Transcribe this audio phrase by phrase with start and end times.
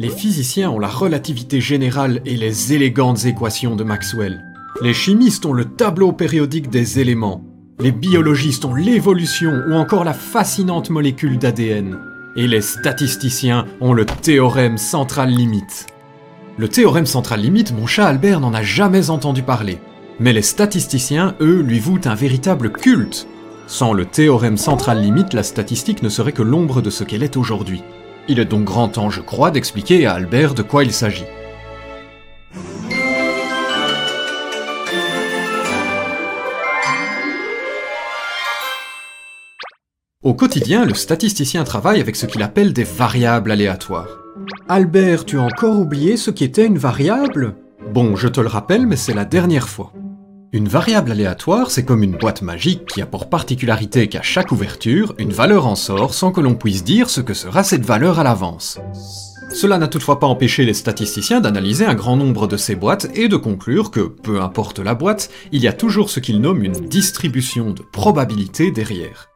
[0.00, 4.44] Les physiciens ont la relativité générale et les élégantes équations de Maxwell.
[4.80, 7.42] Les chimistes ont le tableau périodique des éléments.
[7.80, 11.98] Les biologistes ont l'évolution ou encore la fascinante molécule d'ADN.
[12.36, 15.86] Et les statisticiens ont le théorème central limite.
[16.58, 19.78] Le théorème central limite, mon chat Albert n'en a jamais entendu parler.
[20.20, 23.26] Mais les statisticiens, eux, lui vouent un véritable culte.
[23.66, 27.36] Sans le théorème central limite, la statistique ne serait que l'ombre de ce qu'elle est
[27.36, 27.82] aujourd'hui.
[28.30, 31.24] Il est donc grand temps, je crois, d'expliquer à Albert de quoi il s'agit.
[40.22, 44.18] Au quotidien, le statisticien travaille avec ce qu'il appelle des variables aléatoires.
[44.68, 47.54] Albert, tu as encore oublié ce qu'était une variable?
[47.94, 49.92] Bon, je te le rappelle, mais c'est la dernière fois.
[50.50, 55.14] Une variable aléatoire, c'est comme une boîte magique qui a pour particularité qu'à chaque ouverture,
[55.18, 58.22] une valeur en sort sans que l'on puisse dire ce que sera cette valeur à
[58.22, 58.78] l'avance.
[59.52, 63.28] Cela n'a toutefois pas empêché les statisticiens d'analyser un grand nombre de ces boîtes et
[63.28, 66.88] de conclure que, peu importe la boîte, il y a toujours ce qu'ils nomment une
[66.88, 69.28] distribution de probabilité derrière.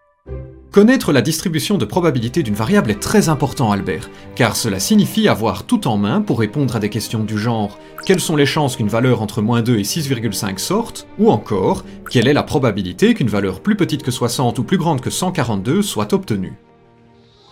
[0.72, 5.64] Connaître la distribution de probabilité d'une variable est très important, Albert, car cela signifie avoir
[5.64, 8.88] tout en main pour répondre à des questions du genre quelles sont les chances qu'une
[8.88, 13.60] valeur entre moins 2 et 6,5 sorte, ou encore quelle est la probabilité qu'une valeur
[13.60, 16.54] plus petite que 60 ou plus grande que 142 soit obtenue?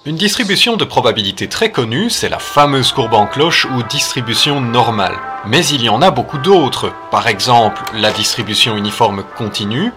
[0.07, 5.19] Une distribution de probabilité très connue, c'est la fameuse courbe en cloche ou distribution normale.
[5.47, 9.93] Mais il y en a beaucoup d'autres, par exemple la distribution uniforme continue,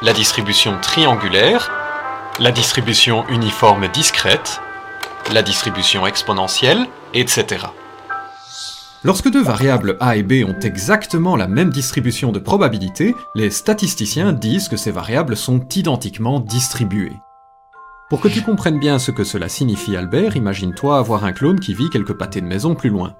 [0.00, 1.70] la distribution triangulaire,
[2.38, 4.60] la distribution uniforme discrète,
[5.32, 7.66] la distribution exponentielle, etc.
[9.04, 14.32] Lorsque deux variables a et b ont exactement la même distribution de probabilité, les statisticiens
[14.32, 17.16] disent que ces variables sont identiquement distribuées.
[18.10, 21.72] Pour que tu comprennes bien ce que cela signifie Albert, imagine-toi avoir un clone qui
[21.72, 23.14] vit quelques pâtés de maison plus loin.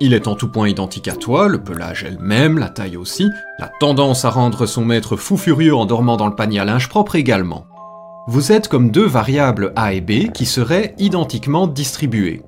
[0.00, 2.96] Il est en tout point identique à toi, le pelage est le même, la taille
[2.96, 3.28] aussi,
[3.58, 6.88] la tendance à rendre son maître fou furieux en dormant dans le panier à linge
[6.88, 7.66] propre également.
[8.28, 12.42] Vous êtes comme deux variables A et B qui seraient identiquement distribuées.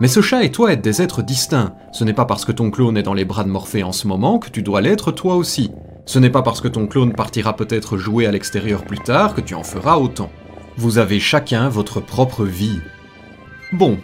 [0.00, 1.72] Mais ce chat et toi êtes des êtres distincts.
[1.92, 4.08] Ce n'est pas parce que ton clone est dans les bras de Morphée en ce
[4.08, 5.70] moment que tu dois l'être toi aussi.
[6.04, 9.40] Ce n'est pas parce que ton clone partira peut-être jouer à l'extérieur plus tard que
[9.40, 10.32] tu en feras autant.
[10.76, 12.80] Vous avez chacun votre propre vie.
[13.72, 13.98] Bon,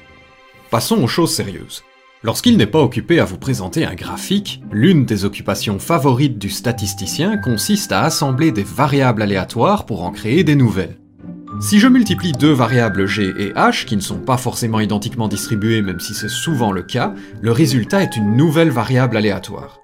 [0.71, 1.83] passons aux choses sérieuses.
[2.23, 7.37] Lorsqu'il n'est pas occupé à vous présenter un graphique, l'une des occupations favorites du statisticien
[7.37, 10.99] consiste à assembler des variables aléatoires pour en créer des nouvelles.
[11.59, 15.81] Si je multiplie deux variables g et h, qui ne sont pas forcément identiquement distribuées
[15.81, 19.79] même si c'est souvent le cas, le résultat est une nouvelle variable aléatoire.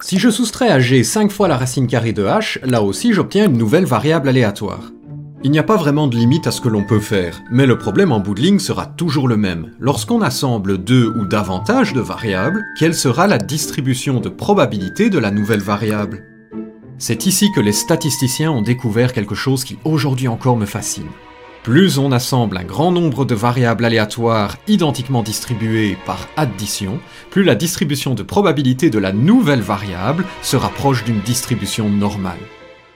[0.00, 3.46] Si je soustrais à g 5 fois la racine carrée de h, là aussi j'obtiens
[3.46, 4.90] une nouvelle variable aléatoire.
[5.44, 7.78] Il n'y a pas vraiment de limite à ce que l'on peut faire, mais le
[7.78, 9.70] problème en bout de ligne sera toujours le même.
[9.78, 15.30] Lorsqu'on assemble deux ou davantage de variables, quelle sera la distribution de probabilité de la
[15.30, 16.25] nouvelle variable?
[16.98, 21.08] C'est ici que les statisticiens ont découvert quelque chose qui aujourd'hui encore me fascine.
[21.62, 27.56] Plus on assemble un grand nombre de variables aléatoires identiquement distribuées par addition, plus la
[27.56, 32.38] distribution de probabilité de la nouvelle variable se rapproche d'une distribution normale.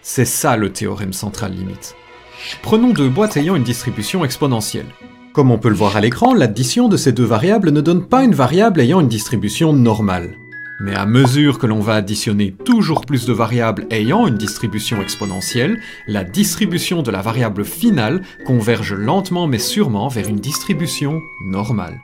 [0.03, 1.97] C'est ça le théorème central limite.
[2.63, 4.87] Prenons deux boîtes ayant une distribution exponentielle.
[5.33, 8.25] Comme on peut le voir à l'écran, l'addition de ces deux variables ne donne pas
[8.25, 10.39] une variable ayant une distribution normale.
[10.81, 15.79] Mais à mesure que l'on va additionner toujours plus de variables ayant une distribution exponentielle,
[16.09, 22.01] la distribution de la variable finale converge lentement mais sûrement vers une distribution normale.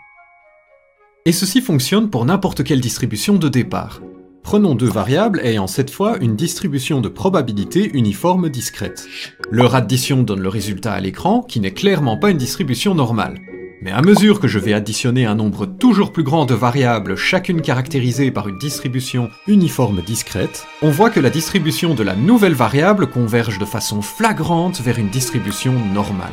[1.25, 4.03] Et ceci fonctionne pour n'importe quelle distribution de départ.
[4.43, 9.09] Prenons deux variables ayant cette fois une distribution de probabilité uniforme discrète.
[9.51, 13.41] Leur addition donne le résultat à l'écran, qui n'est clairement pas une distribution normale.
[13.83, 17.61] Mais à mesure que je vais additionner un nombre toujours plus grand de variables, chacune
[17.61, 23.07] caractérisée par une distribution uniforme discrète, on voit que la distribution de la nouvelle variable
[23.07, 26.33] converge de façon flagrante vers une distribution normale.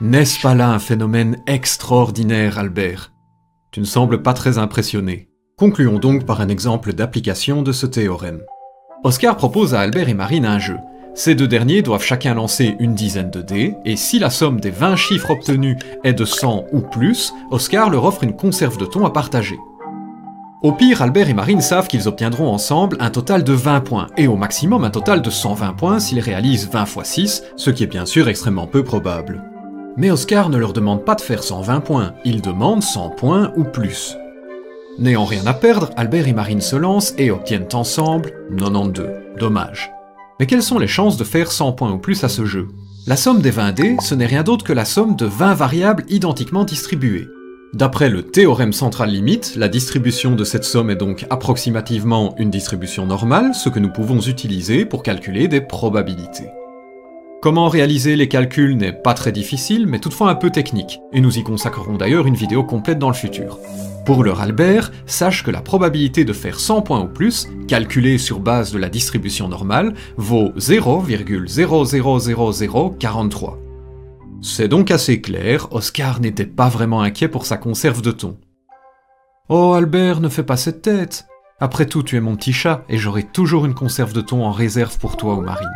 [0.00, 3.12] N'est-ce pas là un phénomène extraordinaire, Albert?
[3.70, 5.28] Tu ne sembles pas très impressionné.
[5.56, 8.40] Concluons donc par un exemple d'application de ce théorème.
[9.04, 10.76] Oscar propose à Albert et Marine un jeu.
[11.20, 14.70] Ces deux derniers doivent chacun lancer une dizaine de dés, et si la somme des
[14.70, 19.04] 20 chiffres obtenus est de 100 ou plus, Oscar leur offre une conserve de thon
[19.04, 19.58] à partager.
[20.62, 24.28] Au pire, Albert et Marine savent qu'ils obtiendront ensemble un total de 20 points, et
[24.28, 27.86] au maximum un total de 120 points s'ils réalisent 20 x 6, ce qui est
[27.86, 29.42] bien sûr extrêmement peu probable.
[29.98, 33.64] Mais Oscar ne leur demande pas de faire 120 points, il demande 100 points ou
[33.64, 34.16] plus.
[34.98, 39.06] N'ayant rien à perdre, Albert et Marine se lancent et obtiennent ensemble 92.
[39.38, 39.92] Dommage.
[40.40, 42.68] Mais quelles sont les chances de faire 100 points ou plus à ce jeu?
[43.06, 46.04] La somme des 20 dés, ce n'est rien d'autre que la somme de 20 variables
[46.08, 47.28] identiquement distribuées.
[47.74, 53.04] D'après le théorème central limite, la distribution de cette somme est donc approximativement une distribution
[53.04, 56.48] normale, ce que nous pouvons utiliser pour calculer des probabilités.
[57.42, 61.38] Comment réaliser les calculs n'est pas très difficile, mais toutefois un peu technique, et nous
[61.38, 63.58] y consacrerons d'ailleurs une vidéo complète dans le futur.
[64.04, 68.40] Pour le Albert, sache que la probabilité de faire 100 points ou plus, calculée sur
[68.40, 73.56] base de la distribution normale, vaut 0,00043.
[74.42, 78.36] C'est donc assez clair, Oscar n'était pas vraiment inquiet pour sa conserve de thon.
[79.48, 81.24] Oh Albert, ne fais pas cette tête.
[81.58, 84.52] Après tout, tu es mon petit chat, et j'aurai toujours une conserve de thon en
[84.52, 85.70] réserve pour toi, aux marine.